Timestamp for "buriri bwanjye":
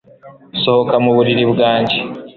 1.17-1.97